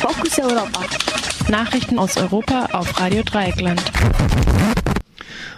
[0.00, 0.80] Fokus Europa.
[1.50, 3.82] Nachrichten aus Europa auf Radio Dreieckland.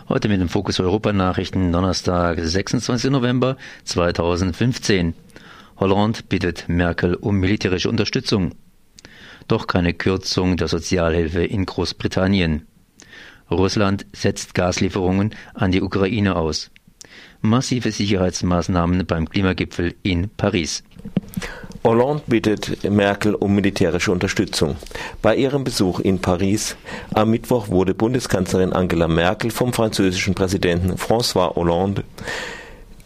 [0.08, 3.13] Heute mit dem Fokus Europa Nachrichten Donnerstag, 26.
[3.13, 5.15] November 2015.
[5.76, 8.56] Holland bittet Merkel um militärische Unterstützung.
[9.47, 12.67] Doch keine Kürzung der Sozialhilfe in Großbritannien.
[13.49, 16.73] Russland setzt Gaslieferungen an die Ukraine aus.
[17.43, 20.83] Massive Sicherheitsmaßnahmen beim Klimagipfel in Paris.
[21.84, 24.77] Hollande bittet Merkel um militärische Unterstützung.
[25.20, 26.77] Bei ihrem Besuch in Paris
[27.12, 32.05] am Mittwoch wurde Bundeskanzlerin Angela Merkel vom französischen Präsidenten François Hollande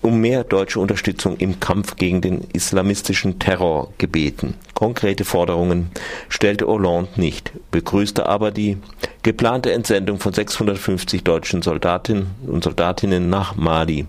[0.02, 4.54] um mehr deutsche Unterstützung im Kampf gegen den islamistischen Terror gebeten.
[4.72, 5.90] Konkrete Forderungen
[6.28, 8.76] stellte Hollande nicht, begrüßte aber die
[9.22, 14.06] geplante Entsendung von 650 deutschen Soldatinnen und Soldatinnen nach Mali.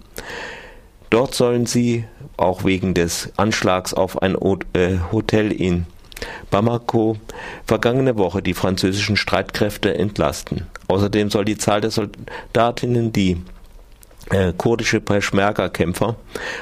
[1.09, 4.35] Dort sollen sie auch wegen des Anschlags auf ein
[4.73, 5.85] äh, Hotel in
[6.49, 7.17] Bamako
[7.65, 10.67] vergangene Woche die französischen Streitkräfte entlasten.
[10.87, 13.37] Außerdem soll die Zahl der Soldatinnen, die
[14.29, 16.15] äh, kurdische Peschmerga-Kämpfer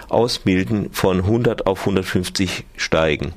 [0.10, 3.34] ausbilden, von 100 auf 150 steigen.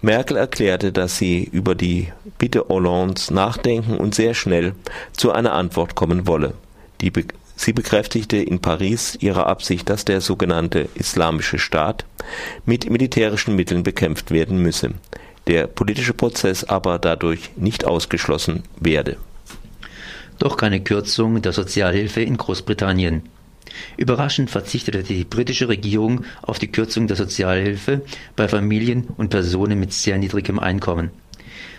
[0.00, 4.74] Merkel erklärte, dass sie über die Bitte Hollands nachdenken und sehr schnell
[5.12, 6.54] zu einer Antwort kommen wolle.
[7.00, 7.10] Die
[7.56, 12.04] Sie bekräftigte in Paris ihre Absicht, dass der sogenannte Islamische Staat
[12.66, 14.90] mit militärischen Mitteln bekämpft werden müsse,
[15.46, 19.16] der politische Prozess aber dadurch nicht ausgeschlossen werde.
[20.38, 23.22] Doch keine Kürzung der Sozialhilfe in Großbritannien.
[23.96, 28.02] Überraschend verzichtete die britische Regierung auf die Kürzung der Sozialhilfe
[28.36, 31.10] bei Familien und Personen mit sehr niedrigem Einkommen.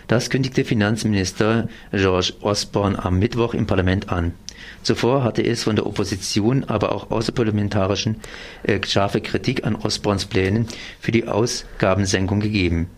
[0.08, 4.34] Das kündigte Finanzminister George Osborne am Mittwoch im Parlament an.
[4.82, 8.20] Zuvor hatte es von der Opposition, aber auch außerparlamentarischen
[8.62, 10.68] äh, scharfe Kritik an Osborns Plänen
[11.00, 12.88] für die Ausgabensenkung gegeben.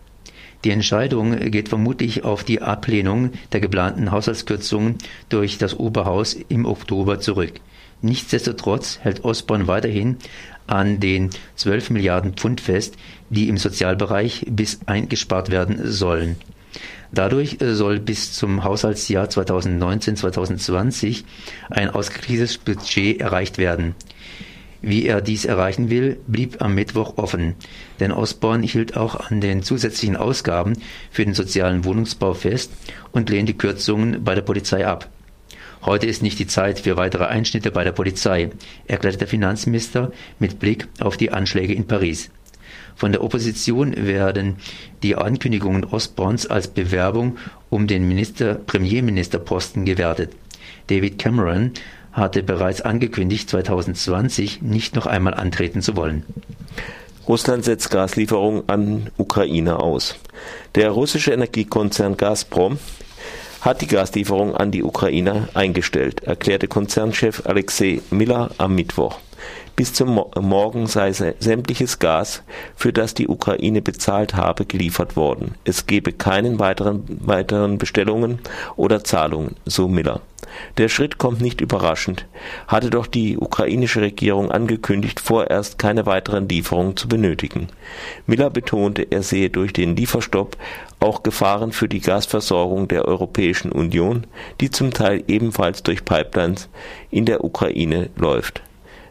[0.64, 4.98] Die Entscheidung geht vermutlich auf die Ablehnung der geplanten Haushaltskürzungen
[5.30, 7.54] durch das Oberhaus im Oktober zurück.
[8.02, 10.18] Nichtsdestotrotz hält Osborne weiterhin
[10.66, 12.96] an den 12 Milliarden Pfund fest,
[13.30, 16.36] die im Sozialbereich bis eingespart werden sollen.
[17.12, 21.24] Dadurch äh, soll bis zum Haushaltsjahr 2019-2020
[21.70, 23.94] ein ausgeglichenes Budget erreicht werden.
[24.80, 27.56] Wie er dies erreichen will, blieb am Mittwoch offen,
[27.98, 30.74] denn Osborne hielt auch an den zusätzlichen Ausgaben
[31.10, 32.70] für den sozialen Wohnungsbau fest
[33.10, 35.08] und lehnte Kürzungen bei der Polizei ab.
[35.82, 38.50] Heute ist nicht die Zeit für weitere Einschnitte bei der Polizei,
[38.86, 42.30] erklärte der Finanzminister mit Blick auf die Anschläge in Paris.
[42.98, 44.56] Von der Opposition werden
[45.04, 47.38] die Ankündigungen Osborns als Bewerbung
[47.70, 50.32] um den Minister, Premierministerposten gewertet.
[50.88, 51.70] David Cameron
[52.10, 56.24] hatte bereits angekündigt, 2020 nicht noch einmal antreten zu wollen.
[57.28, 60.16] Russland setzt Gaslieferungen an Ukraine aus.
[60.74, 62.78] Der russische Energiekonzern Gazprom
[63.60, 69.20] hat die Gaslieferung an die Ukraine eingestellt, erklärte Konzernchef Alexei Miller am Mittwoch.
[69.78, 72.42] Bis zum Morgen sei sämtliches Gas,
[72.74, 75.54] für das die Ukraine bezahlt habe, geliefert worden.
[75.62, 78.40] Es gebe keine weiteren, weiteren Bestellungen
[78.74, 80.20] oder Zahlungen, so Miller.
[80.78, 82.26] Der Schritt kommt nicht überraschend,
[82.66, 87.68] hatte doch die ukrainische Regierung angekündigt, vorerst keine weiteren Lieferungen zu benötigen.
[88.26, 90.56] Miller betonte, er sehe durch den Lieferstopp
[90.98, 94.26] auch Gefahren für die Gasversorgung der Europäischen Union,
[94.60, 96.68] die zum Teil ebenfalls durch Pipelines
[97.12, 98.62] in der Ukraine läuft.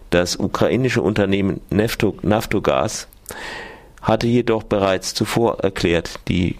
[0.09, 3.07] Das ukrainische Unternehmen Naftogaz
[4.01, 6.55] hatte jedoch bereits zuvor erklärt, die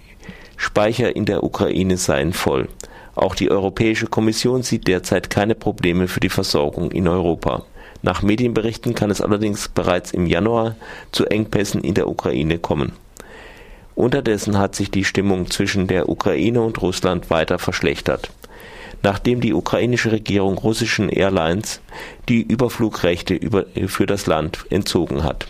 [0.58, 2.68] Speicher in der Ukraine seien voll.
[3.16, 7.64] Auch die Europäische Kommission sieht derzeit keine Probleme für die Versorgung in Europa.
[8.02, 10.76] Nach Medienberichten kann es allerdings bereits im Januar
[11.12, 12.92] zu Engpässen in der Ukraine kommen.
[13.96, 18.30] Unterdessen hat sich die Stimmung zwischen der Ukraine und Russland weiter verschlechtert
[19.04, 21.82] nachdem die ukrainische Regierung russischen Airlines
[22.30, 23.40] die Überflugrechte
[23.88, 25.48] für das Land entzogen hat.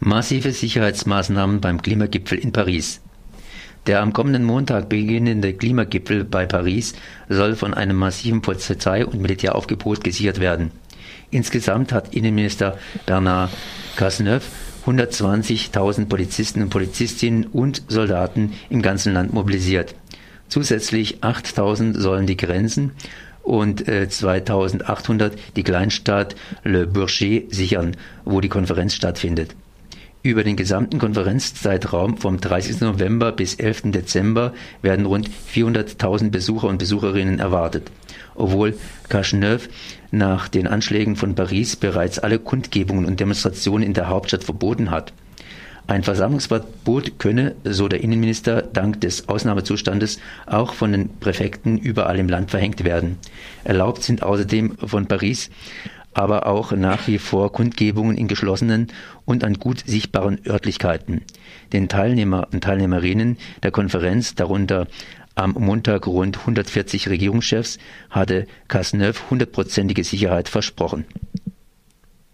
[0.00, 3.00] Massive Sicherheitsmaßnahmen beim Klimagipfel in Paris.
[3.86, 6.94] Der am kommenden Montag beginnende Klimagipfel bei Paris
[7.28, 10.70] soll von einem massiven Polizei- und Militäraufgebot gesichert werden.
[11.30, 13.50] Insgesamt hat Innenminister Bernard
[13.96, 14.44] Cazeneuve
[14.86, 19.94] 120.000 Polizisten und Polizistinnen und Soldaten im ganzen Land mobilisiert.
[20.50, 22.90] Zusätzlich 8000 sollen die Grenzen
[23.42, 29.54] und äh, 2800 die Kleinstadt Le Bourget sichern, wo die Konferenz stattfindet.
[30.22, 32.80] Über den gesamten Konferenzzeitraum vom 30.
[32.80, 33.92] November bis 11.
[33.92, 34.52] Dezember
[34.82, 37.90] werden rund 400.000 Besucher und Besucherinnen erwartet.
[38.34, 38.76] Obwohl
[39.08, 39.68] Cazeneuve
[40.10, 45.12] nach den Anschlägen von Paris bereits alle Kundgebungen und Demonstrationen in der Hauptstadt verboten hat.
[45.90, 52.28] Ein Versammlungsverbot könne, so der Innenminister, dank des Ausnahmezustandes auch von den Präfekten überall im
[52.28, 53.18] Land verhängt werden.
[53.64, 55.50] Erlaubt sind außerdem von Paris
[56.12, 58.88] aber auch nach wie vor Kundgebungen in geschlossenen
[59.24, 61.22] und an gut sichtbaren Örtlichkeiten.
[61.72, 64.86] Den Teilnehmer und Teilnehmerinnen der Konferenz, darunter
[65.34, 67.78] am Montag rund 140 Regierungschefs,
[68.10, 71.04] hatte Cazeneuve hundertprozentige Sicherheit versprochen.